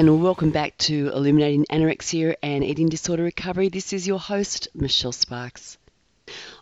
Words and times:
and 0.00 0.22
welcome 0.22 0.50
back 0.50 0.74
to 0.78 1.10
Illuminating 1.12 1.66
Anorexia 1.66 2.34
and 2.42 2.64
Eating 2.64 2.88
Disorder 2.88 3.22
Recovery. 3.22 3.68
This 3.68 3.92
is 3.92 4.08
your 4.08 4.18
host, 4.18 4.68
Michelle 4.72 5.12
Sparks. 5.12 5.76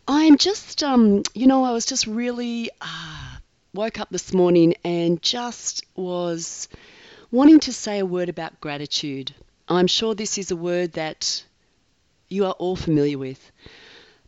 I'm 0.08 0.38
just, 0.38 0.82
um, 0.82 1.22
you 1.34 1.46
know, 1.46 1.62
I 1.62 1.70
was 1.70 1.86
just 1.86 2.08
really 2.08 2.68
uh, 2.80 3.36
woke 3.72 4.00
up 4.00 4.08
this 4.10 4.34
morning 4.34 4.74
and 4.82 5.22
just 5.22 5.84
was 5.94 6.68
wanting 7.30 7.60
to 7.60 7.72
say 7.72 8.00
a 8.00 8.04
word 8.04 8.28
about 8.28 8.60
gratitude. 8.60 9.32
I'm 9.68 9.86
sure 9.86 10.16
this 10.16 10.36
is 10.36 10.50
a 10.50 10.56
word 10.56 10.94
that 10.94 11.44
you 12.28 12.44
are 12.44 12.54
all 12.54 12.74
familiar 12.74 13.18
with. 13.18 13.52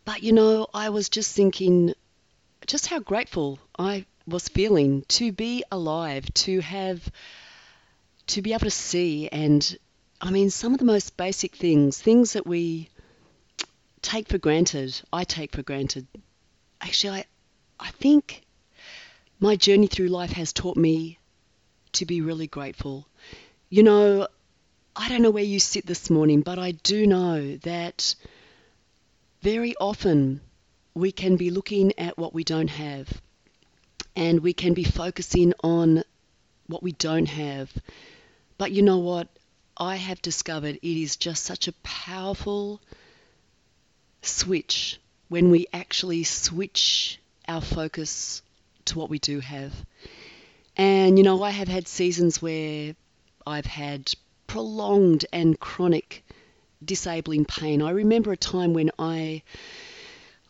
But, 0.05 0.23
you 0.23 0.31
know, 0.31 0.67
I 0.73 0.87
was 0.87 1.09
just 1.09 1.35
thinking 1.35 1.95
just 2.65 2.87
how 2.87 2.99
grateful 2.99 3.59
I 3.77 4.05
was 4.25 4.47
feeling 4.47 5.03
to 5.09 5.33
be 5.33 5.65
alive, 5.69 6.33
to 6.35 6.61
have 6.61 7.11
to 8.27 8.41
be 8.41 8.53
able 8.53 8.65
to 8.65 8.71
see 8.71 9.27
and 9.29 9.77
I 10.21 10.31
mean 10.31 10.49
some 10.49 10.73
of 10.73 10.79
the 10.79 10.85
most 10.85 11.17
basic 11.17 11.55
things, 11.55 11.99
things 11.99 12.33
that 12.33 12.45
we 12.45 12.89
take 14.01 14.27
for 14.27 14.37
granted, 14.37 14.99
I 15.11 15.23
take 15.23 15.51
for 15.51 15.63
granted. 15.63 16.07
Actually, 16.79 17.19
I 17.19 17.25
I 17.79 17.89
think 17.91 18.43
my 19.39 19.55
journey 19.55 19.87
through 19.87 20.07
life 20.09 20.33
has 20.33 20.53
taught 20.53 20.77
me 20.77 21.17
to 21.93 22.05
be 22.05 22.21
really 22.21 22.47
grateful. 22.47 23.07
You 23.69 23.83
know, 23.83 24.27
I 24.95 25.09
don't 25.09 25.21
know 25.23 25.31
where 25.31 25.43
you 25.43 25.59
sit 25.59 25.85
this 25.85 26.09
morning, 26.09 26.41
but 26.41 26.59
I 26.59 26.71
do 26.71 27.07
know 27.07 27.57
that 27.57 28.15
very 29.41 29.75
often 29.77 30.41
we 30.93 31.11
can 31.11 31.37
be 31.37 31.49
looking 31.49 31.97
at 31.97 32.17
what 32.17 32.33
we 32.33 32.43
don't 32.43 32.69
have 32.69 33.21
and 34.15 34.41
we 34.41 34.53
can 34.53 34.73
be 34.73 34.83
focusing 34.83 35.53
on 35.63 36.03
what 36.71 36.81
we 36.81 36.93
don't 36.93 37.27
have 37.27 37.71
but 38.61 38.71
you 38.71 38.83
know 38.83 38.99
what? 38.99 39.27
I 39.75 39.95
have 39.95 40.21
discovered 40.21 40.75
it 40.75 41.01
is 41.01 41.15
just 41.15 41.43
such 41.45 41.67
a 41.67 41.73
powerful 41.81 42.79
switch 44.21 44.99
when 45.29 45.49
we 45.49 45.65
actually 45.73 46.25
switch 46.25 47.19
our 47.47 47.59
focus 47.59 48.43
to 48.85 48.99
what 48.99 49.09
we 49.09 49.17
do 49.17 49.39
have. 49.39 49.73
And 50.77 51.17
you 51.17 51.23
know, 51.23 51.41
I 51.41 51.49
have 51.49 51.69
had 51.69 51.87
seasons 51.87 52.39
where 52.39 52.95
I've 53.47 53.65
had 53.65 54.13
prolonged 54.45 55.25
and 55.33 55.59
chronic 55.59 56.23
disabling 56.85 57.45
pain. 57.45 57.81
I 57.81 57.89
remember 57.89 58.31
a 58.31 58.37
time 58.37 58.75
when 58.75 58.91
I 58.99 59.41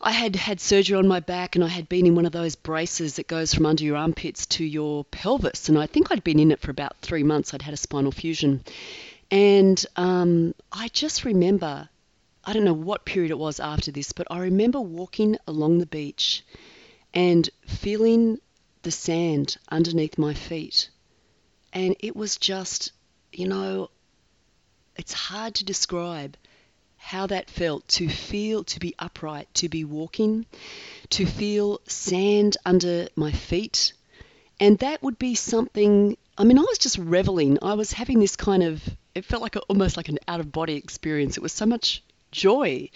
I 0.04 0.10
had 0.10 0.34
had 0.34 0.60
surgery 0.60 0.96
on 0.98 1.06
my 1.06 1.20
back 1.20 1.54
and 1.54 1.64
I 1.64 1.68
had 1.68 1.88
been 1.88 2.06
in 2.06 2.16
one 2.16 2.26
of 2.26 2.32
those 2.32 2.56
braces 2.56 3.16
that 3.16 3.28
goes 3.28 3.54
from 3.54 3.66
under 3.66 3.84
your 3.84 3.96
armpits 3.96 4.46
to 4.46 4.64
your 4.64 5.04
pelvis. 5.04 5.68
And 5.68 5.78
I 5.78 5.86
think 5.86 6.10
I'd 6.10 6.24
been 6.24 6.40
in 6.40 6.50
it 6.50 6.60
for 6.60 6.72
about 6.72 6.96
three 6.98 7.22
months. 7.22 7.54
I'd 7.54 7.62
had 7.62 7.74
a 7.74 7.76
spinal 7.76 8.10
fusion. 8.10 8.64
And 9.30 9.84
um, 9.94 10.54
I 10.72 10.88
just 10.88 11.24
remember, 11.24 11.88
I 12.44 12.52
don't 12.52 12.64
know 12.64 12.72
what 12.72 13.04
period 13.04 13.30
it 13.30 13.38
was 13.38 13.60
after 13.60 13.92
this, 13.92 14.10
but 14.10 14.26
I 14.28 14.40
remember 14.40 14.80
walking 14.80 15.36
along 15.46 15.78
the 15.78 15.86
beach 15.86 16.44
and 17.14 17.48
feeling 17.66 18.40
the 18.82 18.90
sand 18.90 19.56
underneath 19.70 20.18
my 20.18 20.34
feet. 20.34 20.90
And 21.72 21.94
it 22.00 22.16
was 22.16 22.36
just, 22.36 22.90
you 23.32 23.46
know, 23.46 23.90
it's 24.96 25.12
hard 25.12 25.54
to 25.54 25.64
describe 25.64 26.36
how 27.02 27.26
that 27.26 27.50
felt 27.50 27.86
to 27.88 28.08
feel, 28.08 28.62
to 28.62 28.78
be 28.78 28.94
upright, 28.96 29.52
to 29.54 29.68
be 29.68 29.84
walking, 29.84 30.46
to 31.10 31.26
feel 31.26 31.80
sand 31.88 32.56
under 32.64 33.08
my 33.16 33.32
feet. 33.32 33.92
And 34.60 34.78
that 34.78 35.02
would 35.02 35.18
be 35.18 35.34
something, 35.34 36.16
I 36.38 36.44
mean, 36.44 36.58
I 36.58 36.62
was 36.62 36.78
just 36.78 36.98
reveling. 36.98 37.58
I 37.60 37.74
was 37.74 37.92
having 37.92 38.20
this 38.20 38.36
kind 38.36 38.62
of, 38.62 38.82
it 39.16 39.24
felt 39.24 39.42
like 39.42 39.56
a, 39.56 39.60
almost 39.62 39.96
like 39.96 40.08
an 40.08 40.20
out 40.28 40.38
of 40.38 40.52
body 40.52 40.76
experience. 40.76 41.36
It 41.36 41.42
was 41.42 41.52
so 41.52 41.66
much 41.66 42.04
joy 42.30 42.88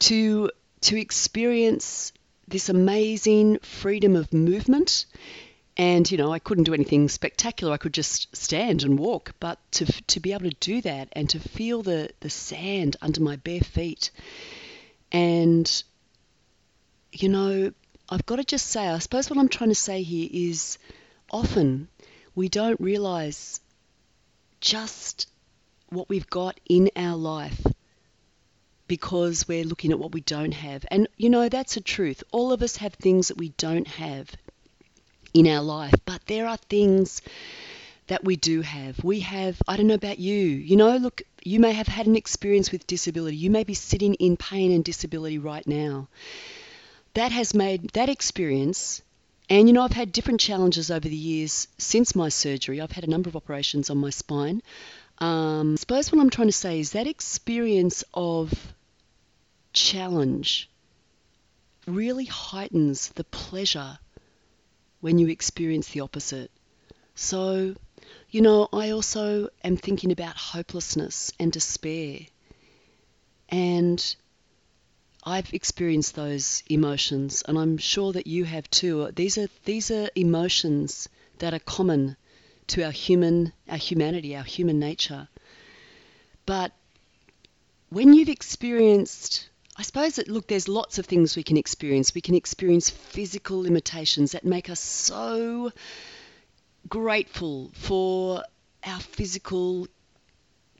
to 0.00 0.50
to 0.80 0.96
experience 0.98 2.12
this 2.48 2.70
amazing 2.70 3.58
freedom 3.58 4.16
of 4.16 4.32
movement 4.32 5.04
and 5.80 6.10
you 6.10 6.18
know 6.18 6.30
I 6.30 6.38
couldn't 6.38 6.64
do 6.64 6.74
anything 6.74 7.08
spectacular. 7.08 7.72
I 7.72 7.78
could 7.78 7.94
just 7.94 8.36
stand 8.36 8.82
and 8.82 8.98
walk, 8.98 9.32
but 9.40 9.58
to 9.72 9.86
to 9.86 10.20
be 10.20 10.34
able 10.34 10.50
to 10.50 10.56
do 10.60 10.82
that 10.82 11.08
and 11.12 11.26
to 11.30 11.40
feel 11.40 11.82
the 11.82 12.10
the 12.20 12.28
sand 12.28 12.98
under 13.00 13.22
my 13.22 13.36
bare 13.36 13.62
feet, 13.62 14.10
and 15.10 15.82
you 17.12 17.30
know 17.30 17.72
I've 18.10 18.26
got 18.26 18.36
to 18.36 18.44
just 18.44 18.66
say, 18.66 18.88
I 18.88 18.98
suppose 18.98 19.30
what 19.30 19.38
I'm 19.38 19.48
trying 19.48 19.70
to 19.70 19.74
say 19.74 20.02
here 20.02 20.28
is 20.30 20.76
often 21.30 21.88
we 22.34 22.50
don't 22.50 22.78
realize 22.78 23.62
just 24.60 25.28
what 25.88 26.10
we've 26.10 26.28
got 26.28 26.60
in 26.68 26.90
our 26.94 27.16
life 27.16 27.66
because 28.86 29.48
we're 29.48 29.64
looking 29.64 29.92
at 29.92 29.98
what 29.98 30.12
we 30.12 30.20
don't 30.20 30.52
have. 30.52 30.84
And 30.90 31.08
you 31.16 31.30
know, 31.30 31.48
that's 31.48 31.78
a 31.78 31.80
truth. 31.80 32.22
All 32.32 32.52
of 32.52 32.60
us 32.60 32.76
have 32.76 32.92
things 32.92 33.28
that 33.28 33.38
we 33.38 33.48
don't 33.56 33.88
have 33.88 34.30
in 35.34 35.46
our 35.46 35.62
life. 35.62 35.94
But 36.04 36.26
there 36.26 36.46
are 36.46 36.56
things 36.56 37.22
that 38.08 38.24
we 38.24 38.36
do 38.36 38.60
have. 38.62 39.02
We 39.04 39.20
have, 39.20 39.60
I 39.68 39.76
don't 39.76 39.86
know 39.86 39.94
about 39.94 40.18
you, 40.18 40.34
you 40.34 40.76
know, 40.76 40.96
look, 40.96 41.22
you 41.44 41.60
may 41.60 41.72
have 41.72 41.86
had 41.86 42.06
an 42.06 42.16
experience 42.16 42.72
with 42.72 42.86
disability. 42.86 43.36
You 43.36 43.50
may 43.50 43.64
be 43.64 43.74
sitting 43.74 44.14
in 44.14 44.36
pain 44.36 44.72
and 44.72 44.84
disability 44.84 45.38
right 45.38 45.66
now. 45.66 46.08
That 47.14 47.32
has 47.32 47.54
made 47.54 47.90
that 47.90 48.08
experience, 48.08 49.02
and 49.48 49.68
you 49.68 49.72
know, 49.72 49.82
I've 49.82 49.92
had 49.92 50.12
different 50.12 50.40
challenges 50.40 50.90
over 50.90 51.08
the 51.08 51.16
years 51.16 51.66
since 51.78 52.14
my 52.14 52.28
surgery. 52.28 52.80
I've 52.80 52.92
had 52.92 53.04
a 53.04 53.10
number 53.10 53.28
of 53.28 53.36
operations 53.36 53.90
on 53.90 53.98
my 53.98 54.10
spine. 54.10 54.62
Um, 55.18 55.72
I 55.72 55.76
suppose 55.76 56.12
what 56.12 56.20
I'm 56.20 56.30
trying 56.30 56.48
to 56.48 56.52
say 56.52 56.80
is 56.80 56.92
that 56.92 57.06
experience 57.06 58.04
of 58.14 58.52
challenge 59.72 60.68
really 61.86 62.26
heightens 62.26 63.08
the 63.10 63.24
pleasure 63.24 63.98
when 65.00 65.18
you 65.18 65.28
experience 65.28 65.88
the 65.88 66.00
opposite. 66.00 66.50
So, 67.14 67.74
you 68.30 68.40
know, 68.40 68.68
I 68.72 68.90
also 68.90 69.48
am 69.64 69.76
thinking 69.76 70.12
about 70.12 70.36
hopelessness 70.36 71.32
and 71.38 71.52
despair. 71.52 72.20
And 73.48 74.16
I've 75.22 75.52
experienced 75.52 76.14
those 76.14 76.62
emotions, 76.68 77.42
and 77.46 77.58
I'm 77.58 77.76
sure 77.76 78.12
that 78.12 78.26
you 78.26 78.44
have 78.44 78.70
too. 78.70 79.10
These 79.14 79.36
are 79.36 79.48
these 79.66 79.90
are 79.90 80.08
emotions 80.14 81.10
that 81.40 81.52
are 81.52 81.58
common 81.58 82.16
to 82.68 82.84
our 82.84 82.90
human 82.90 83.52
our 83.68 83.76
humanity, 83.76 84.34
our 84.34 84.44
human 84.44 84.78
nature. 84.78 85.28
But 86.46 86.72
when 87.90 88.14
you've 88.14 88.30
experienced 88.30 89.49
I 89.80 89.82
suppose 89.82 90.16
that, 90.16 90.28
look, 90.28 90.46
there's 90.46 90.68
lots 90.68 90.98
of 90.98 91.06
things 91.06 91.34
we 91.34 91.42
can 91.42 91.56
experience. 91.56 92.14
We 92.14 92.20
can 92.20 92.34
experience 92.34 92.90
physical 92.90 93.62
limitations 93.62 94.32
that 94.32 94.44
make 94.44 94.68
us 94.68 94.78
so 94.78 95.72
grateful 96.86 97.70
for 97.72 98.44
our 98.84 99.00
physical 99.00 99.88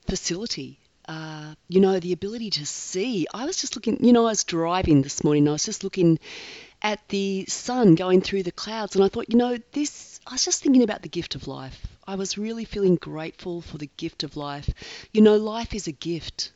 facility. 0.05 0.77
Uh, 1.07 1.55
you 1.67 1.81
know, 1.81 1.99
the 1.99 2.13
ability 2.13 2.51
to 2.51 2.65
see. 2.67 3.25
I 3.33 3.47
was 3.47 3.57
just 3.57 3.75
looking, 3.75 4.05
you 4.05 4.13
know, 4.13 4.27
I 4.27 4.29
was 4.29 4.43
driving 4.43 5.01
this 5.01 5.23
morning, 5.23 5.47
I 5.47 5.53
was 5.53 5.65
just 5.65 5.83
looking 5.83 6.19
at 6.83 6.99
the 7.09 7.45
sun 7.47 7.95
going 7.95 8.21
through 8.21 8.43
the 8.43 8.51
clouds, 8.51 8.95
and 8.95 9.03
I 9.03 9.07
thought, 9.07 9.29
you 9.29 9.37
know, 9.37 9.57
this, 9.71 10.19
I 10.27 10.33
was 10.33 10.45
just 10.45 10.61
thinking 10.61 10.83
about 10.83 11.01
the 11.01 11.09
gift 11.09 11.33
of 11.33 11.47
life. 11.47 11.87
I 12.05 12.13
was 12.13 12.37
really 12.37 12.65
feeling 12.65 12.97
grateful 12.97 13.61
for 13.61 13.79
the 13.79 13.89
gift 13.97 14.21
of 14.21 14.37
life. 14.37 14.69
You 15.11 15.21
know, 15.21 15.37
life 15.37 15.73
is 15.73 15.87
a 15.87 15.91
gift 15.91 16.51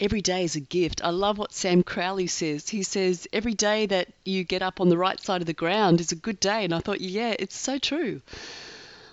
every 0.00 0.22
day 0.22 0.44
is 0.44 0.56
a 0.56 0.60
gift. 0.60 1.04
I 1.04 1.10
love 1.10 1.36
what 1.36 1.52
Sam 1.52 1.82
Crowley 1.82 2.26
says. 2.26 2.68
He 2.68 2.82
says 2.82 3.28
every 3.32 3.54
day 3.54 3.86
that 3.86 4.08
you 4.24 4.44
get 4.44 4.62
up 4.62 4.80
on 4.80 4.88
the 4.88 4.98
right 4.98 5.20
side 5.20 5.42
of 5.42 5.46
the 5.46 5.52
ground 5.52 6.00
is 6.00 6.10
a 6.10 6.16
good 6.16 6.40
day. 6.40 6.64
And 6.64 6.74
I 6.74 6.80
thought, 6.80 7.00
yeah, 7.02 7.36
it's 7.38 7.56
so 7.56 7.78
true. 7.78 8.22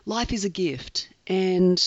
Life 0.06 0.31
is 0.31 0.45
a 0.45 0.50
gift. 0.50 1.10
And, 1.28 1.84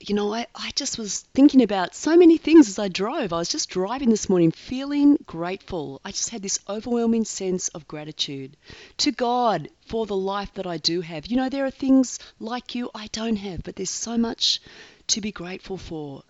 you 0.00 0.14
know, 0.14 0.32
I, 0.32 0.46
I 0.54 0.70
just 0.74 0.96
was 0.96 1.20
thinking 1.34 1.62
about 1.62 1.94
so 1.94 2.16
many 2.16 2.38
things 2.38 2.70
as 2.70 2.78
I 2.78 2.88
drove. 2.88 3.34
I 3.34 3.38
was 3.38 3.50
just 3.50 3.68
driving 3.68 4.08
this 4.08 4.30
morning 4.30 4.50
feeling 4.50 5.18
grateful. 5.26 6.00
I 6.02 6.10
just 6.10 6.30
had 6.30 6.40
this 6.40 6.58
overwhelming 6.66 7.26
sense 7.26 7.68
of 7.68 7.86
gratitude 7.86 8.56
to 8.98 9.12
God 9.12 9.68
for 9.86 10.06
the 10.06 10.16
life 10.16 10.54
that 10.54 10.66
I 10.66 10.78
do 10.78 11.02
have. 11.02 11.26
You 11.26 11.36
know, 11.36 11.50
there 11.50 11.66
are 11.66 11.70
things 11.70 12.18
like 12.40 12.74
you 12.74 12.90
I 12.94 13.08
don't 13.12 13.36
have, 13.36 13.62
but 13.62 13.76
there's 13.76 13.90
so 13.90 14.16
much 14.16 14.62
to 15.08 15.20
be 15.20 15.32
grateful 15.32 15.76
for. 15.76 16.22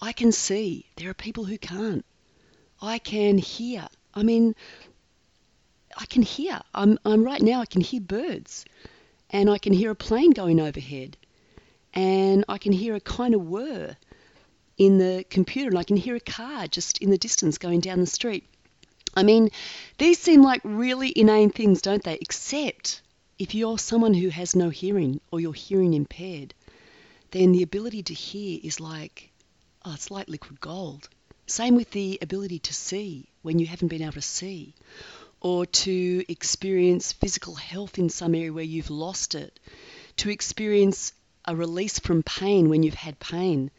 I 0.00 0.12
can 0.12 0.32
see. 0.32 0.86
There 0.96 1.10
are 1.10 1.14
people 1.14 1.44
who 1.44 1.58
can't. 1.58 2.04
I 2.80 2.98
can 2.98 3.38
hear. 3.38 3.86
I 4.14 4.22
mean, 4.22 4.54
I 5.96 6.04
can 6.06 6.22
hear. 6.22 6.60
I'm, 6.74 6.98
I'm 7.04 7.24
right 7.24 7.40
now, 7.40 7.60
I 7.60 7.66
can 7.66 7.80
hear 7.80 8.00
birds. 8.00 8.64
And 9.30 9.48
I 9.50 9.58
can 9.58 9.72
hear 9.72 9.90
a 9.90 9.96
plane 9.96 10.32
going 10.32 10.60
overhead. 10.60 11.16
And 11.94 12.44
I 12.48 12.58
can 12.58 12.72
hear 12.72 12.94
a 12.94 13.00
kind 13.00 13.34
of 13.34 13.46
whir 13.46 13.96
in 14.76 14.98
the 14.98 15.24
computer. 15.30 15.70
And 15.70 15.78
I 15.78 15.84
can 15.84 15.96
hear 15.96 16.16
a 16.16 16.20
car 16.20 16.66
just 16.66 16.98
in 16.98 17.10
the 17.10 17.18
distance 17.18 17.58
going 17.58 17.80
down 17.80 18.00
the 18.00 18.06
street. 18.06 18.44
I 19.14 19.22
mean, 19.22 19.48
these 19.96 20.18
seem 20.18 20.42
like 20.42 20.60
really 20.62 21.10
inane 21.16 21.50
things, 21.50 21.80
don't 21.80 22.04
they? 22.04 22.18
Except 22.20 23.00
if 23.38 23.54
you're 23.54 23.78
someone 23.78 24.12
who 24.12 24.28
has 24.28 24.54
no 24.54 24.68
hearing 24.68 25.20
or 25.30 25.40
you're 25.40 25.54
hearing 25.54 25.94
impaired. 25.94 26.52
then 27.30 27.52
the 27.52 27.62
ability 27.62 28.02
to 28.04 28.14
hear 28.14 28.60
is 28.62 28.80
like, 28.80 29.30
oh, 29.86 29.94
it's 29.94 30.10
like 30.10 30.28
liquid 30.28 30.60
gold. 30.60 31.08
Same 31.46 31.76
with 31.76 31.90
the 31.92 32.18
ability 32.20 32.58
to 32.58 32.74
see 32.74 33.28
when 33.42 33.60
you 33.60 33.66
haven't 33.66 33.88
been 33.88 34.02
able 34.02 34.12
to 34.12 34.22
see, 34.22 34.74
or 35.40 35.64
to 35.64 36.24
experience 36.28 37.12
physical 37.12 37.54
health 37.54 37.98
in 37.98 38.08
some 38.08 38.34
area 38.34 38.52
where 38.52 38.64
you've 38.64 38.90
lost 38.90 39.36
it, 39.36 39.60
to 40.16 40.28
experience 40.28 41.12
a 41.44 41.54
release 41.54 42.00
from 42.00 42.24
pain 42.24 42.68
when 42.68 42.82
you've 42.82 42.94
had 42.94 43.20
pain, 43.20 43.70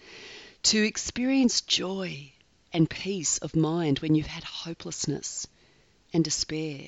to 0.63 0.81
experience 0.81 1.59
joy 1.61 2.31
and 2.71 2.89
peace 2.89 3.37
of 3.39 3.55
mind 3.55 3.99
when 3.99 4.15
you've 4.15 4.27
had 4.27 4.45
hopelessness 4.45 5.45
and 6.13 6.23
despair. 6.23 6.87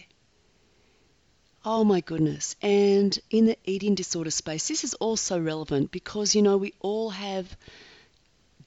Oh 1.66 1.84
my 1.84 2.00
goodness. 2.00 2.56
And 2.62 3.20
in 3.30 3.48
the 3.48 3.58
eating 3.66 3.96
disorder 3.96 4.32
space, 4.32 4.70
this 4.70 4.86
is 4.86 4.94
also 4.94 5.42
relevant 5.42 5.92
because, 5.92 6.36
you 6.36 6.42
know, 6.42 6.56
we 6.56 6.74
all 6.80 7.10
have 7.10 7.58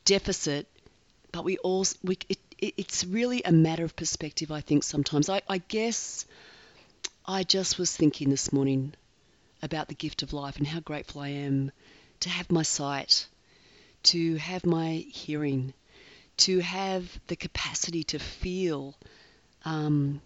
deficit 0.04 0.66
but 1.32 1.44
we 1.44 1.56
all 1.58 1.84
we 2.04 2.18
it, 2.28 2.38
it, 2.58 2.74
it's 2.76 3.04
really 3.04 3.42
a 3.42 3.52
matter 3.52 3.84
of 3.84 3.96
perspective. 3.96 4.52
I 4.52 4.60
think 4.60 4.84
sometimes 4.84 5.28
I, 5.28 5.42
I 5.48 5.58
guess 5.58 6.26
I 7.26 7.42
just 7.42 7.78
was 7.78 7.94
thinking 7.94 8.30
this 8.30 8.52
morning 8.52 8.94
about 9.62 9.88
the 9.88 9.94
gift 9.94 10.22
of 10.22 10.32
life 10.32 10.58
and 10.58 10.66
how 10.66 10.80
grateful 10.80 11.22
I 11.22 11.28
am 11.28 11.72
to 12.20 12.28
have 12.28 12.50
my 12.52 12.62
sight, 12.62 13.26
to 14.04 14.36
have 14.36 14.66
my 14.66 15.04
hearing, 15.08 15.72
to 16.36 16.60
have 16.60 17.18
the 17.26 17.36
capacity 17.36 18.04
to 18.04 18.18
feel. 18.18 18.94
Um, 19.64 20.20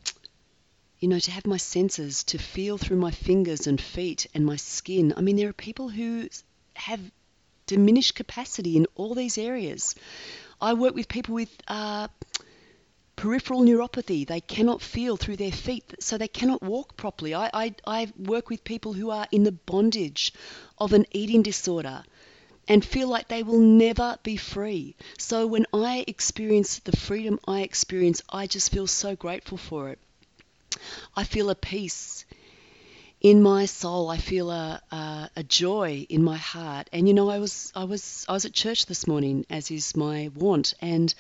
you 0.99 1.09
know, 1.09 1.19
to 1.19 1.31
have 1.31 1.47
my 1.47 1.59
senses, 1.59 2.25
to 2.25 2.39
feel 2.39 2.79
through 2.79 2.97
my 2.97 3.11
fingers 3.11 3.67
and 3.67 3.79
feet 3.79 4.27
and 4.33 4.47
my 4.47 4.57
skin. 4.57 5.13
I 5.15 5.21
mean, 5.21 5.37
there 5.37 5.51
are 5.51 5.53
people 5.53 5.91
who 5.91 6.27
have 6.73 7.01
diminished 7.67 8.15
capacity 8.15 8.77
in 8.77 8.87
all 8.95 9.15
these 9.15 9.39
areas. 9.39 9.95
I 10.61 10.75
work 10.75 10.95
with 10.95 11.09
people 11.09 11.35
with 11.35 11.51
uh, 11.69 12.09
peripheral 13.17 13.63
neuropathy. 13.63 14.27
They 14.27 14.41
cannot 14.41 14.83
feel 14.83 15.17
through 15.17 15.37
their 15.37 15.53
feet, 15.53 15.95
so 16.01 16.17
they 16.17 16.29
cannot 16.29 16.63
walk 16.63 16.97
properly. 16.97 17.35
I, 17.35 17.51
I, 17.53 17.75
I 17.87 18.13
work 18.19 18.49
with 18.49 18.65
people 18.65 18.93
who 18.93 19.11
are 19.11 19.27
in 19.31 19.45
the 19.45 19.53
bondage 19.53 20.33
of 20.79 20.93
an 20.93 21.07
eating 21.13 21.43
disorder 21.43 22.05
and 22.69 22.85
feel 22.85 23.09
like 23.09 23.29
they 23.29 23.43
will 23.43 23.61
never 23.61 24.19
be 24.23 24.37
free. 24.37 24.97
So 25.19 25.47
when 25.47 25.67
I 25.73 26.05
experience 26.07 26.81
the 26.81 26.97
freedom 26.97 27.39
I 27.47 27.61
experience, 27.61 28.23
I 28.29 28.47
just 28.47 28.73
feel 28.73 28.87
so 28.87 29.15
grateful 29.17 29.59
for 29.59 29.91
it. 29.91 29.99
I 31.17 31.25
feel 31.25 31.49
a 31.49 31.55
peace 31.55 32.25
in 33.31 33.43
my 33.43 33.65
soul. 33.65 34.09
I 34.09 34.19
feel 34.19 34.53
a, 34.53 34.81
a, 34.93 35.31
a, 35.35 35.43
joy 35.43 36.07
in 36.09 36.23
my 36.23 36.37
heart. 36.37 36.89
And 36.93 37.09
you 37.09 37.15
know, 37.15 37.29
I 37.29 37.41
was 37.41 37.73
I 37.75 37.83
was 37.83 38.25
I 38.29 38.33
was 38.33 38.45
at 38.45 38.53
church 38.53 38.87
this 38.87 39.09
morning, 39.09 39.45
as 39.51 39.69
is 39.69 39.97
my 39.97 40.31
wont, 40.33 40.75
and 40.81 41.13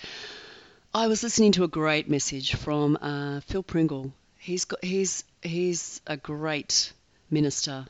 I 0.94 1.08
was 1.08 1.24
listening 1.24 1.50
to 1.52 1.64
a 1.64 1.68
great 1.68 2.08
message 2.08 2.54
from 2.54 2.96
uh, 3.00 3.40
Phil 3.40 3.64
Pringle. 3.64 4.12
He's 4.38 4.66
got 4.66 4.84
he's 4.84 5.24
he's 5.42 6.00
a 6.06 6.16
great 6.16 6.92
minister 7.28 7.86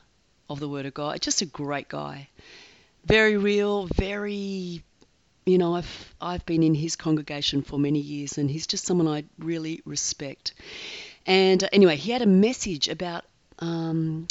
of 0.49 0.59
the 0.59 0.67
Word 0.67 0.87
of 0.87 0.95
God. 0.95 1.21
Just 1.21 1.43
a 1.43 1.45
great 1.45 1.87
guy, 1.87 2.27
very 3.05 3.37
real, 3.37 3.85
very. 3.85 4.81
You 5.45 5.59
know, 5.59 5.75
I've 5.75 6.13
I've 6.19 6.45
been 6.47 6.63
in 6.63 6.73
his 6.73 6.95
congregation 6.95 7.61
for 7.61 7.77
many 7.77 7.99
years, 7.99 8.39
and 8.39 8.49
he's 8.49 8.65
just 8.65 8.83
someone 8.83 9.07
I 9.07 9.25
really 9.37 9.83
respect. 9.85 10.55
And 11.27 11.63
uh, 11.63 11.69
anyway, 11.71 11.97
he 11.97 12.09
had 12.09 12.23
a 12.23 12.25
message 12.47 12.89
about 12.89 13.23
um, 13.59 14.27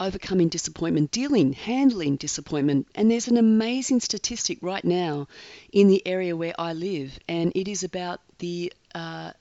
overcoming 0.00 0.48
disappointment, 0.48 1.10
dealing, 1.10 1.52
handling 1.52 2.16
disappointment. 2.16 2.86
And 2.94 3.10
there's 3.10 3.28
an 3.28 3.36
amazing 3.36 4.00
statistic 4.00 4.58
right 4.60 4.84
now 4.84 5.28
in 5.72 5.88
the 5.88 6.06
area 6.06 6.36
where 6.36 6.54
I 6.58 6.72
live, 6.72 7.18
and 7.28 7.52
it 7.54 7.68
is 7.68 7.84
about 7.84 8.20
the 8.38 8.72
uh, 8.94 9.32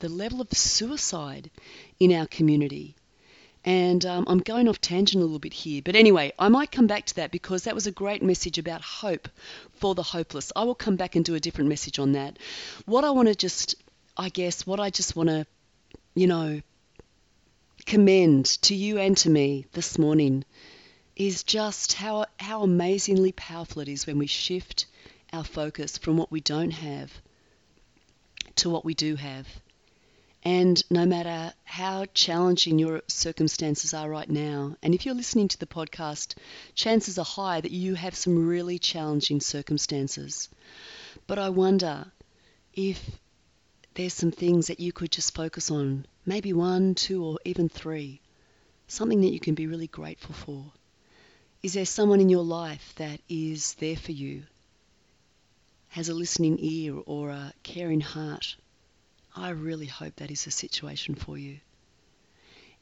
the 0.00 0.08
level 0.08 0.40
of 0.40 0.52
suicide 0.52 1.50
in 1.98 2.12
our 2.12 2.26
community. 2.26 2.94
And 3.66 4.04
um, 4.04 4.26
I'm 4.28 4.40
going 4.40 4.68
off 4.68 4.78
tangent 4.78 5.22
a 5.22 5.24
little 5.24 5.38
bit 5.38 5.54
here, 5.54 5.80
but 5.82 5.96
anyway, 5.96 6.34
I 6.38 6.50
might 6.50 6.70
come 6.70 6.86
back 6.86 7.06
to 7.06 7.14
that 7.16 7.30
because 7.30 7.64
that 7.64 7.74
was 7.74 7.86
a 7.86 7.92
great 7.92 8.22
message 8.22 8.58
about 8.58 8.82
hope 8.82 9.26
for 9.72 9.94
the 9.94 10.02
hopeless. 10.02 10.52
I 10.54 10.64
will 10.64 10.74
come 10.74 10.96
back 10.96 11.16
and 11.16 11.24
do 11.24 11.34
a 11.34 11.40
different 11.40 11.70
message 11.70 11.98
on 11.98 12.12
that. 12.12 12.38
What 12.84 13.04
I 13.04 13.10
want 13.10 13.28
to 13.28 13.34
just, 13.34 13.76
I 14.18 14.28
guess, 14.28 14.66
what 14.66 14.80
I 14.80 14.90
just 14.90 15.16
want 15.16 15.30
to, 15.30 15.46
you 16.14 16.26
know, 16.26 16.60
commend 17.86 18.46
to 18.62 18.74
you 18.74 18.98
and 18.98 19.16
to 19.18 19.30
me 19.30 19.66
this 19.72 19.98
morning 19.98 20.44
is 21.16 21.42
just 21.42 21.92
how, 21.94 22.26
how 22.38 22.62
amazingly 22.62 23.32
powerful 23.32 23.82
it 23.82 23.88
is 23.88 24.06
when 24.06 24.18
we 24.18 24.26
shift 24.26 24.86
our 25.32 25.44
focus 25.44 25.98
from 25.98 26.16
what 26.16 26.30
we 26.30 26.40
don't 26.40 26.70
have 26.70 27.12
to 28.56 28.70
what 28.70 28.84
we 28.84 28.94
do 28.94 29.16
have. 29.16 29.46
And 30.44 30.82
no 30.90 31.06
matter 31.06 31.54
how 31.64 32.04
challenging 32.12 32.78
your 32.78 33.02
circumstances 33.08 33.94
are 33.94 34.08
right 34.08 34.28
now, 34.28 34.76
and 34.82 34.94
if 34.94 35.06
you're 35.06 35.14
listening 35.14 35.48
to 35.48 35.58
the 35.58 35.66
podcast, 35.66 36.34
chances 36.74 37.18
are 37.18 37.24
high 37.24 37.60
that 37.62 37.70
you 37.70 37.94
have 37.94 38.14
some 38.14 38.46
really 38.46 38.78
challenging 38.78 39.40
circumstances. 39.40 40.50
But 41.26 41.38
I 41.38 41.48
wonder 41.48 42.12
if 42.74 43.18
there's 43.94 44.14
some 44.14 44.32
things 44.32 44.66
that 44.66 44.80
you 44.80 44.92
could 44.92 45.12
just 45.12 45.34
focus 45.34 45.70
on, 45.70 46.06
maybe 46.26 46.52
one, 46.52 46.94
two, 46.94 47.24
or 47.24 47.38
even 47.44 47.68
three, 47.68 48.20
something 48.88 49.20
that 49.20 49.32
you 49.32 49.40
can 49.40 49.54
be 49.54 49.66
really 49.66 49.86
grateful 49.86 50.34
for. 50.34 50.72
Is 51.62 51.74
there 51.74 51.86
someone 51.86 52.20
in 52.20 52.28
your 52.28 52.44
life 52.44 52.92
that 52.96 53.20
is 53.28 53.74
there 53.74 53.96
for 53.96 54.12
you, 54.12 54.42
has 55.88 56.08
a 56.08 56.14
listening 56.14 56.58
ear 56.60 56.96
or 57.06 57.30
a 57.30 57.52
caring 57.62 58.00
heart? 58.00 58.56
I 59.36 59.50
really 59.50 59.86
hope 59.86 60.16
that 60.16 60.30
is 60.30 60.46
a 60.46 60.50
situation 60.50 61.14
for 61.14 61.38
you. 61.38 61.60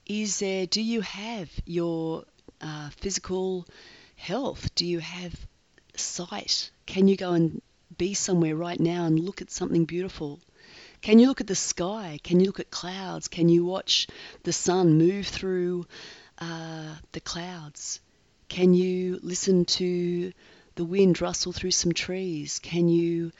Is 0.06 0.40
there, 0.40 0.66
do 0.66 0.82
you 0.82 1.00
have 1.02 1.50
your 1.64 2.24
uh, 2.60 2.90
physical 2.90 3.66
health? 4.16 4.74
Do 4.74 4.84
you 4.84 4.98
have 4.98 5.34
sight? 5.94 6.70
Can 6.86 7.06
you 7.06 7.16
go 7.16 7.32
and 7.32 7.62
be 7.96 8.14
somewhere 8.14 8.56
right 8.56 8.80
now 8.80 9.04
and 9.04 9.20
look 9.20 9.42
at 9.42 9.50
something 9.50 9.84
beautiful? 9.84 10.40
Can 11.02 11.18
you 11.18 11.26
look 11.26 11.40
at 11.40 11.48
the 11.48 11.56
sky? 11.56 12.20
Can 12.22 12.38
you 12.38 12.46
look 12.46 12.60
at 12.60 12.70
clouds? 12.70 13.26
Can 13.26 13.48
you 13.48 13.64
watch 13.64 14.06
the 14.44 14.52
sun 14.52 14.98
move 14.98 15.26
through 15.26 15.84
uh, 16.38 16.94
the 17.10 17.20
clouds? 17.20 17.98
Can 18.48 18.72
you 18.72 19.18
listen 19.20 19.64
to 19.64 20.32
the 20.76 20.84
wind 20.84 21.20
rustle 21.20 21.52
through 21.52 21.72
some 21.72 21.92
trees? 21.92 22.60
Can 22.60 22.88
you 22.88 23.32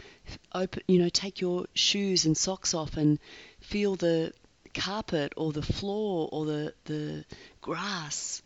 open, 0.53 0.83
you 0.89 0.99
know, 0.99 1.09
take 1.09 1.41
your 1.41 1.67
shoes 1.73 2.27
and 2.27 2.37
socks 2.37 2.75
off 2.75 2.97
and 2.97 3.21
feel 3.61 3.95
the 3.95 4.33
carpet 4.75 5.33
or 5.37 5.53
the 5.53 5.63
floor 5.63 6.29
or 6.33 6.47
the 6.47 6.75
the 6.87 7.25
grass 7.61 8.43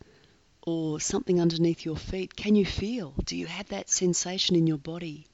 or 0.61 0.99
something 0.99 1.41
underneath 1.41 1.85
your 1.85 1.97
feet? 1.97 2.35
Can 2.35 2.53
you 2.53 2.65
feel? 2.65 3.15
Do 3.25 3.35
you 3.35 3.47
have 3.47 3.69
that 3.69 3.89
sensation 3.89 4.55
in 4.55 4.67
your 4.67 4.77
body? 4.77 5.25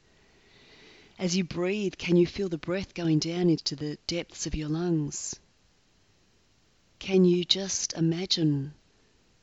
As 1.20 1.38
you 1.38 1.44
breathe, 1.44 1.94
can 1.98 2.16
you 2.16 2.26
feel 2.26 2.50
the 2.50 2.58
breath 2.58 2.96
going 2.96 3.20
down 3.20 3.50
into 3.50 3.76
the 3.76 3.98
depths 4.08 4.48
of 4.48 4.56
your 4.56 4.68
lungs? 4.68 5.36
Can 6.98 7.24
you 7.24 7.46
just 7.46 7.94
imagine 7.94 8.74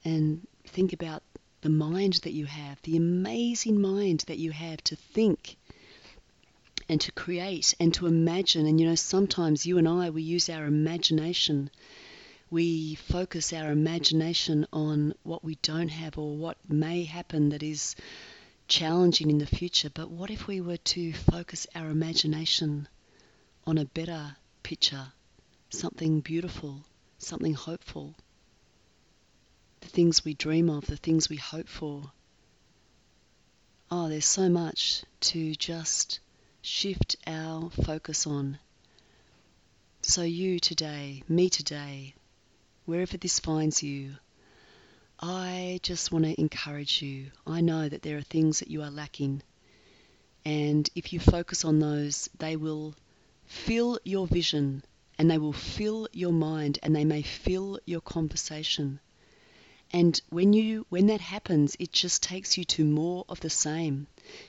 and 0.05 0.47
think 0.65 0.93
about 0.93 1.23
the 1.61 1.69
mind 1.69 2.15
that 2.25 2.33
you 2.33 2.47
have, 2.47 2.83
the 2.83 2.97
amazing 2.97 3.81
mind 3.81 4.25
that 4.27 4.39
you 4.39 4.51
have 4.51 4.83
to 4.85 4.97
think 4.97 5.57
and 6.89 7.01
to 7.03 7.13
create 7.13 7.75
and 7.79 7.95
to 7.95 8.07
imagine? 8.07 8.67
And 8.67 8.81
you 8.81 8.87
know, 8.87 8.97
sometimes 8.97 9.65
you 9.65 9.79
and 9.79 9.87
I, 9.87 10.11
we 10.11 10.23
use 10.23 10.49
our 10.51 10.67
imagination. 10.67 11.71
We 12.51 12.97
focus 12.97 13.53
our 13.53 13.71
imagination 13.71 14.67
on 14.73 15.15
what 15.23 15.45
we 15.45 15.55
don't 15.63 15.89
have 15.89 16.19
or 16.19 16.37
what 16.37 16.57
may 16.69 17.05
happen 17.05 17.51
that 17.51 17.63
is 17.63 17.95
challenging 18.71 19.31
in 19.31 19.39
the 19.39 19.47
future, 19.47 19.91
but 19.91 20.09
what 20.09 20.31
if 20.31 20.47
we 20.47 20.61
were 20.61 20.77
to 20.77 21.13
focus 21.13 21.67
our 21.75 21.91
imagination 21.91 22.87
on 23.67 23.77
a 23.77 23.85
better 23.85 24.37
picture, 24.63 25.13
something 25.71 26.21
beautiful, 26.21 26.85
something 27.19 27.53
hopeful? 27.53 28.15
The 29.81 29.89
things 29.89 30.25
we 30.25 30.35
dream 30.35 30.71
of, 30.71 30.87
the 30.87 30.97
things 30.97 31.29
we 31.29 31.37
hope 31.37 31.69
for. 31.69 32.13
Oh, 33.91 34.09
there's 34.09 34.25
so 34.25 34.49
much 34.49 35.03
to 35.23 35.53
just 35.57 36.21
shift 36.63 37.17
our 37.27 37.71
focus 37.71 38.25
on. 38.25 38.61
So, 40.03 40.23
you 40.23 40.61
today, 40.61 41.25
me 41.29 41.51
today, 41.51 42.15
wherever 42.85 43.17
this 43.17 43.41
finds 43.41 43.83
you, 43.83 44.15
I 45.23 45.81
just 45.83 46.11
want 46.13 46.25
to 46.25 46.41
encourage 46.41 47.03
you. 47.03 47.31
I 47.47 47.61
know 47.61 47.87
that 47.87 48.01
there 48.01 48.17
are 48.17 48.23
things 48.23 48.61
that 48.61 48.71
you 48.71 48.83
are 48.83 48.91
lacking. 48.91 49.43
And 50.47 50.89
if 50.95 51.13
you 51.13 51.21
focus 51.21 51.63
on 51.63 51.79
those, 51.79 52.31
they 52.39 52.57
will 52.57 52.95
fill 53.45 53.99
your 54.03 54.27
vision 54.27 54.83
and 55.19 55.31
they 55.31 55.37
will 55.37 55.53
fill 55.53 56.09
your 56.13 56.33
mind 56.33 56.79
and 56.83 56.97
they 56.97 57.05
may 57.05 57.21
fill 57.21 57.79
your 57.85 58.01
conversation. 58.01 58.99
And 59.93 60.19
when 60.31 60.55
you 60.55 60.87
when 60.89 61.09
that 61.09 61.21
happens, 61.21 61.77
it 61.79 61.93
just 61.93 62.23
takes 62.23 62.57
you 62.57 62.65
to 62.65 62.85
more 62.87 63.27
of 63.29 63.41
the 63.41 63.51
same. 63.51 64.07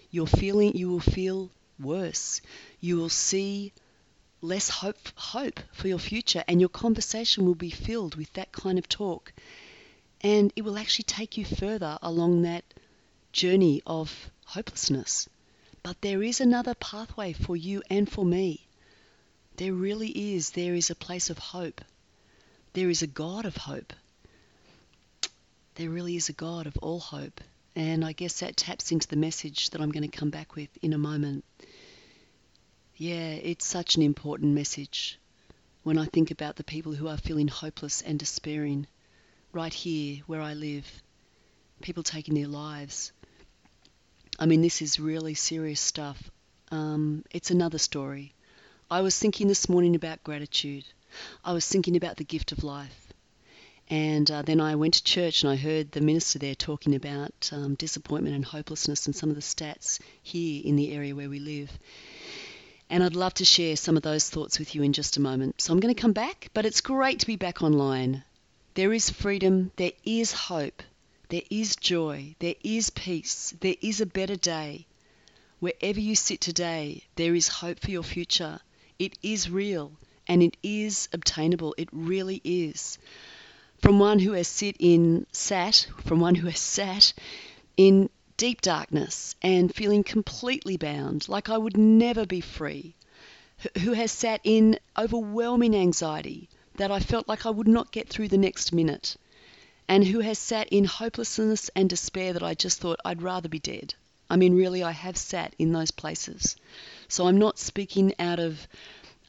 You're 0.09 0.25
feeling 0.25 0.77
you 0.77 0.87
will 0.87 1.01
feel 1.01 1.49
worse. 1.79 2.39
You 2.79 2.95
will 2.95 3.09
see 3.09 3.73
less 4.41 4.69
hope 4.69 5.09
hope 5.15 5.59
for 5.73 5.89
your 5.89 5.99
future 5.99 6.45
and 6.47 6.61
your 6.61 6.69
conversation 6.69 7.45
will 7.45 7.55
be 7.55 7.71
filled 7.71 8.15
with 8.15 8.31
that 8.33 8.53
kind 8.53 8.79
of 8.79 8.87
talk. 8.87 9.33
And 10.21 10.53
it 10.55 10.63
will 10.63 10.77
actually 10.77 11.05
take 11.05 11.37
you 11.37 11.45
further 11.45 11.97
along 12.01 12.43
that 12.43 12.63
journey 13.31 13.81
of 13.85 14.29
hopelessness. 14.45 15.27
But 15.83 16.01
there 16.01 16.21
is 16.21 16.39
another 16.39 16.75
pathway 16.75 17.33
for 17.33 17.55
you 17.55 17.81
and 17.89 18.09
for 18.09 18.23
me. 18.23 18.67
There 19.57 19.73
really 19.73 20.35
is. 20.35 20.51
There 20.51 20.75
is 20.75 20.89
a 20.89 20.95
place 20.95 21.29
of 21.29 21.37
hope. 21.37 21.81
There 22.73 22.89
is 22.89 23.01
a 23.01 23.07
God 23.07 23.45
of 23.45 23.57
hope 23.57 23.93
there 25.75 25.89
really 25.89 26.15
is 26.15 26.29
a 26.29 26.33
God 26.33 26.67
of 26.67 26.77
all 26.77 26.99
hope. 26.99 27.41
And 27.75 28.03
I 28.03 28.11
guess 28.11 28.39
that 28.41 28.57
taps 28.57 28.91
into 28.91 29.07
the 29.07 29.15
message 29.15 29.69
that 29.69 29.81
I'm 29.81 29.91
going 29.91 30.09
to 30.09 30.17
come 30.17 30.29
back 30.29 30.55
with 30.55 30.69
in 30.81 30.93
a 30.93 30.97
moment. 30.97 31.45
Yeah, 32.97 33.31
it's 33.31 33.65
such 33.65 33.95
an 33.95 34.01
important 34.01 34.53
message 34.53 35.17
when 35.83 35.97
I 35.97 36.05
think 36.05 36.29
about 36.29 36.57
the 36.57 36.63
people 36.63 36.93
who 36.93 37.07
are 37.07 37.17
feeling 37.17 37.47
hopeless 37.47 38.01
and 38.01 38.19
despairing 38.19 38.85
right 39.53 39.73
here 39.73 40.21
where 40.27 40.41
I 40.41 40.53
live, 40.53 40.85
people 41.81 42.03
taking 42.03 42.35
their 42.35 42.47
lives. 42.47 43.11
I 44.39 44.45
mean, 44.45 44.61
this 44.61 44.81
is 44.81 44.99
really 44.99 45.33
serious 45.33 45.81
stuff. 45.81 46.31
Um, 46.71 47.25
it's 47.31 47.51
another 47.51 47.77
story. 47.77 48.33
I 48.89 49.01
was 49.01 49.17
thinking 49.17 49.47
this 49.47 49.69
morning 49.69 49.95
about 49.95 50.23
gratitude. 50.23 50.85
I 51.43 51.53
was 51.53 51.67
thinking 51.67 51.95
about 51.95 52.17
the 52.17 52.23
gift 52.23 52.51
of 52.51 52.63
life. 52.63 53.13
And 53.89 54.31
uh, 54.31 54.41
then 54.41 54.61
I 54.61 54.75
went 54.75 54.93
to 54.93 55.03
church 55.03 55.43
and 55.43 55.51
I 55.51 55.57
heard 55.57 55.91
the 55.91 55.99
minister 55.99 56.39
there 56.39 56.55
talking 56.55 56.95
about 56.95 57.49
um, 57.51 57.75
disappointment 57.75 58.35
and 58.35 58.45
hopelessness 58.45 59.05
and 59.05 59.15
some 59.15 59.29
of 59.29 59.35
the 59.35 59.41
stats 59.41 59.99
here 60.23 60.61
in 60.63 60.77
the 60.77 60.93
area 60.93 61.13
where 61.13 61.29
we 61.29 61.39
live. 61.39 61.77
And 62.89 63.03
I'd 63.03 63.15
love 63.15 63.33
to 63.35 63.45
share 63.45 63.75
some 63.75 63.97
of 63.97 64.03
those 64.03 64.29
thoughts 64.29 64.59
with 64.59 64.75
you 64.75 64.83
in 64.83 64.93
just 64.93 65.17
a 65.17 65.21
moment. 65.21 65.59
So 65.59 65.73
I'm 65.73 65.81
going 65.81 65.93
to 65.93 66.01
come 66.01 66.13
back, 66.13 66.49
but 66.53 66.65
it's 66.65 66.79
great 66.79 67.19
to 67.19 67.27
be 67.27 67.35
back 67.35 67.61
online. 67.61 68.23
There 68.73 68.93
is 68.93 69.09
freedom, 69.09 69.71
there 69.75 69.91
is 70.05 70.31
hope, 70.31 70.81
there 71.27 71.41
is 71.49 71.75
joy, 71.75 72.35
there 72.39 72.55
is 72.63 72.89
peace, 72.89 73.53
there 73.59 73.75
is 73.81 73.99
a 73.99 74.05
better 74.05 74.37
day. 74.37 74.85
Wherever 75.59 75.99
you 75.99 76.15
sit 76.15 76.39
today, 76.39 77.03
there 77.15 77.35
is 77.35 77.49
hope 77.49 77.81
for 77.81 77.91
your 77.91 78.03
future. 78.03 78.61
It 78.97 79.17
is 79.21 79.49
real 79.49 79.91
and 80.25 80.41
it 80.41 80.55
is 80.63 81.09
obtainable. 81.11 81.75
It 81.77 81.89
really 81.91 82.39
is 82.45 82.97
from 83.79 83.99
one 83.99 84.19
who 84.19 84.31
has 84.33 84.47
sit 84.47 84.77
in 84.79 85.25
sat 85.33 85.87
from 86.05 86.21
one 86.21 86.35
who 86.35 86.47
has 86.47 86.59
sat 86.59 87.11
in 87.75 88.09
deep 88.37 88.61
darkness 88.61 89.35
and 89.41 89.75
feeling 89.75 90.03
completely 90.03 90.77
bound 90.77 91.27
like 91.27 91.49
I 91.49 91.57
would 91.57 91.75
never 91.75 92.25
be 92.25 92.39
free 92.39 92.95
who 93.79 93.93
has 93.93 94.11
sat 94.11 94.39
in 94.43 94.79
overwhelming 94.97 95.75
anxiety 95.75 96.47
that 96.75 96.91
I 96.91 96.99
felt 96.99 97.27
like 97.27 97.45
I 97.45 97.49
would 97.49 97.67
not 97.67 97.91
get 97.91 98.09
through 98.09 98.29
the 98.29 98.37
next 98.37 98.71
minute 98.71 99.17
and 99.87 100.05
who 100.05 100.19
has 100.19 100.39
sat 100.39 100.69
in 100.69 100.85
hopelessness 100.85 101.69
and 101.75 101.89
despair 101.89 102.33
that 102.33 102.43
I 102.43 102.53
just 102.53 102.79
thought 102.79 102.99
I'd 103.03 103.21
rather 103.21 103.49
be 103.49 103.59
dead. 103.59 103.93
I 104.29 104.37
mean, 104.37 104.55
really, 104.55 104.81
I 104.83 104.91
have 104.91 105.17
sat 105.17 105.53
in 105.59 105.73
those 105.73 105.91
places. 105.91 106.55
So 107.09 107.27
I'm 107.27 107.37
not 107.37 107.59
speaking 107.59 108.13
out 108.17 108.39
of 108.39 108.67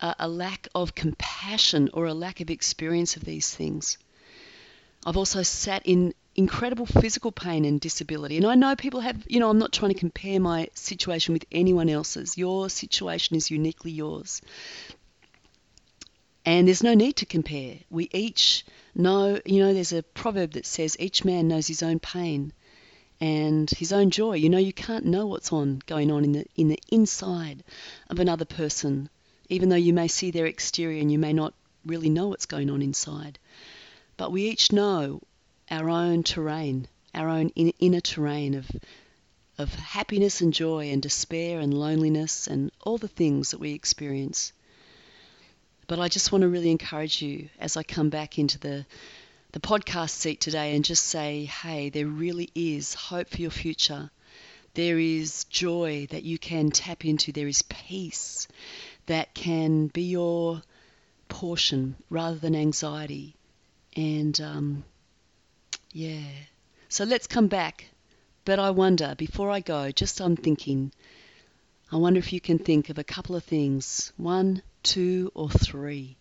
a, 0.01 0.15
a 0.21 0.29
lack 0.29 0.69
of 0.75 0.95
compassion 0.95 1.91
or 1.93 2.07
a 2.07 2.15
lack 2.15 2.41
of 2.41 2.51
experience 2.51 3.17
of 3.17 3.25
these 3.25 3.53
things. 3.53 3.99
I've 5.05 5.17
also 5.17 5.43
sat 5.43 5.83
in 5.85 6.15
incredible 6.37 6.87
physical 6.87 7.33
pain 7.33 7.65
and 7.65 7.81
disability. 7.81 8.37
And 8.37 8.47
I 8.47 8.55
know 8.55 8.77
people 8.77 9.01
have, 9.01 9.25
you 9.27 9.41
know, 9.41 9.51
I'm 9.51 9.59
not 9.59 9.73
trying 9.73 9.93
to 9.93 9.99
compare 9.99 10.39
my 10.39 10.69
situation 10.75 11.33
with 11.33 11.45
anyone 11.51 11.89
else's. 11.89 12.39
Your 12.39 12.71
situation 12.71 13.37
is 13.37 13.51
uniquely 13.51 13.91
yours. 13.91 14.41
And 16.45 16.67
there's 16.67 16.83
no 16.83 16.95
need 16.95 17.17
to 17.17 17.27
compare. 17.27 17.79
We 17.89 18.09
each 18.13 18.65
know, 18.95 19.41
you 19.47 19.61
know, 19.61 19.73
there's 19.73 19.93
a 19.93 20.03
proverb 20.03 20.53
that 20.53 20.67
says 20.67 20.97
each 20.99 21.25
man 21.25 21.47
knows 21.47 21.69
his 21.69 21.83
own 21.83 22.01
pain 22.01 22.53
and 23.21 23.71
his 23.71 23.93
own 23.93 24.11
joy. 24.11 24.35
You 24.35 24.51
know, 24.51 24.59
you 24.59 24.73
can't 24.73 25.05
know 25.05 25.27
what's 25.27 25.53
on 25.53 25.81
going 25.87 26.11
on 26.11 26.25
in 26.25 26.33
the 26.33 26.47
in 26.57 26.69
the 26.69 26.83
inside 26.91 27.63
of 28.11 28.19
another 28.19 28.45
person, 28.45 29.09
even 29.49 29.69
though 29.69 29.77
you 29.77 29.93
may 29.93 30.09
see 30.09 30.33
their 30.33 30.47
exterior 30.47 31.01
and 31.01 31.13
you 31.13 31.19
may 31.19 31.33
not 31.33 31.55
really 31.87 32.11
know 32.11 32.27
what's 32.29 32.47
going 32.47 32.71
on 32.71 32.83
inside. 32.83 33.39
But 34.17 34.33
we 34.33 34.49
each 34.49 34.73
know 34.73 35.21
our 35.71 35.89
own 35.89 36.25
terrain, 36.25 36.89
our 37.15 37.29
own 37.29 37.51
inner 37.51 38.01
terrain 38.01 38.55
of 38.55 38.69
of 39.59 39.73
happiness 39.75 40.41
and 40.41 40.53
joy 40.53 40.91
and 40.91 41.01
despair 41.01 41.61
and 41.61 41.73
loneliness 41.73 42.49
and 42.49 42.73
all 42.81 42.99
the 42.99 43.07
things 43.07 43.53
that 43.53 43.61
we 43.61 43.73
experience. 43.73 44.53
But 45.93 46.01
I 46.01 46.09
just 46.09 46.33
want 46.33 46.41
to 46.41 46.49
really 46.49 46.71
encourage 46.71 47.21
you 47.21 47.51
as 47.59 47.77
I 47.77 47.83
come 47.83 48.09
back 48.09 48.39
into 48.39 48.59
the 48.59 48.87
the 49.51 49.61
podcast 49.61 50.13
seat 50.13 50.41
today 50.41 50.75
and 50.75 50.83
just 50.83 51.05
say, 51.05 51.45
hey, 51.45 51.91
there 51.91 52.07
really 52.07 52.49
is 52.55 52.95
hope 52.95 53.29
for 53.29 53.43
your 53.43 53.51
future. 53.51 54.11
There 54.73 54.99
is 54.99 55.45
joy 55.51 56.07
that 56.09 56.23
you 56.23 56.39
can 56.39 56.71
tap 56.71 57.05
into. 57.05 57.31
There 57.31 57.47
is 57.47 57.61
peace 57.61 58.49
that 59.05 59.35
can 59.35 59.89
be 59.89 60.05
your 60.05 60.63
portion 61.29 61.97
rather 62.09 62.39
than 62.39 62.57
anxiety. 62.57 63.37
And 63.95 64.41
um, 64.41 64.85
yeah, 65.93 66.25
so 66.89 67.05
let's 67.05 67.27
come 67.27 67.49
back. 67.49 67.85
But 68.47 68.59
I 68.59 68.71
wonder, 68.71 69.15
before 69.15 69.51
I 69.51 69.61
go, 69.61 69.91
just 69.91 70.23
I'm 70.23 70.37
thinking, 70.37 70.91
I 71.91 71.97
wonder 71.97 72.19
if 72.19 72.33
you 72.33 72.41
can 72.41 72.59
think 72.59 72.89
of 72.89 72.97
a 72.97 73.05
couple 73.05 73.37
of 73.37 73.45
things, 73.45 74.15
one, 74.17 74.63
two, 74.83 75.31
or 75.35 75.49
three, 75.49 76.17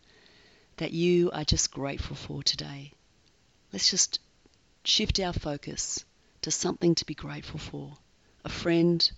that 0.77 0.91
you 0.91 1.31
are 1.31 1.43
just 1.43 1.71
grateful 1.71 2.15
for 2.15 2.43
today. 2.43 2.91
Let's 3.71 3.89
just 3.89 4.19
shift 4.83 5.19
our 5.19 5.33
focus 5.33 6.03
to 6.41 6.51
something 6.51 6.95
to 6.95 7.05
be 7.05 7.13
grateful 7.13 7.59
for 7.59 7.93
a 8.43 8.49
friend, 8.49 9.11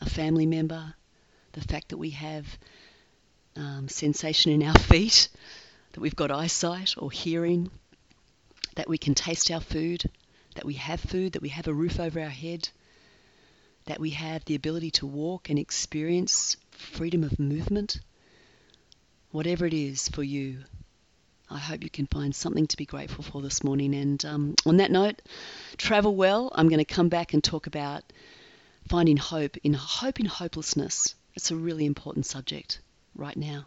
a 0.00 0.08
family 0.08 0.46
member, 0.46 0.94
the 1.52 1.60
fact 1.60 1.90
that 1.90 1.98
we 1.98 2.10
have 2.10 2.46
um, 3.56 3.88
sensation 3.88 4.52
in 4.52 4.62
our 4.62 4.78
feet, 4.78 5.28
that 5.92 6.00
we've 6.00 6.16
got 6.16 6.30
eyesight 6.30 6.94
or 6.96 7.10
hearing, 7.10 7.70
that 8.76 8.88
we 8.88 8.98
can 8.98 9.14
taste 9.14 9.50
our 9.50 9.60
food, 9.60 10.04
that 10.54 10.64
we 10.64 10.74
have 10.74 11.00
food, 11.00 11.32
that 11.32 11.42
we 11.42 11.48
have 11.50 11.68
a 11.68 11.74
roof 11.74 12.00
over 12.00 12.20
our 12.20 12.28
head, 12.28 12.68
that 13.86 14.00
we 14.00 14.10
have 14.10 14.44
the 14.44 14.54
ability 14.54 14.90
to 14.90 15.06
walk 15.06 15.50
and 15.50 15.58
experience 15.58 16.56
freedom 16.70 17.24
of 17.24 17.38
movement. 17.38 18.00
Whatever 19.32 19.66
it 19.66 19.74
is 19.74 20.08
for 20.08 20.22
you, 20.22 20.58
I 21.50 21.58
hope 21.58 21.82
you 21.82 21.90
can 21.90 22.06
find 22.06 22.34
something 22.34 22.66
to 22.68 22.76
be 22.76 22.86
grateful 22.86 23.24
for 23.24 23.42
this 23.42 23.64
morning. 23.64 23.94
And 23.94 24.24
um, 24.24 24.54
on 24.66 24.78
that 24.78 24.90
note, 24.90 25.20
travel 25.76 26.14
well. 26.14 26.52
I'm 26.54 26.68
going 26.68 26.78
to 26.78 26.84
come 26.84 27.08
back 27.08 27.34
and 27.34 27.42
talk 27.42 27.66
about 27.66 28.02
finding 28.88 29.16
hope 29.16 29.56
in 29.58 29.74
hope 29.74 30.20
in 30.20 30.26
hopelessness. 30.26 31.14
It's 31.34 31.50
a 31.50 31.56
really 31.56 31.86
important 31.86 32.26
subject 32.26 32.80
right 33.14 33.36
now 33.36 33.66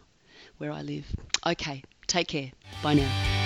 where 0.58 0.72
I 0.72 0.82
live. 0.82 1.06
Okay, 1.46 1.82
take 2.06 2.28
care. 2.28 2.52
Bye 2.82 2.94
now. 2.94 3.43